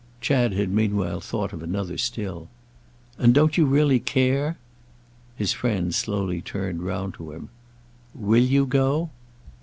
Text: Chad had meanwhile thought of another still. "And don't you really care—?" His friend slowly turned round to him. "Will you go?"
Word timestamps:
Chad 0.19 0.53
had 0.53 0.71
meanwhile 0.71 1.21
thought 1.21 1.53
of 1.53 1.61
another 1.61 1.95
still. 1.95 2.49
"And 3.19 3.35
don't 3.35 3.55
you 3.55 3.67
really 3.67 3.99
care—?" 3.99 4.57
His 5.35 5.53
friend 5.53 5.93
slowly 5.93 6.41
turned 6.41 6.81
round 6.81 7.13
to 7.13 7.31
him. 7.33 7.49
"Will 8.15 8.41
you 8.43 8.65
go?" 8.65 9.11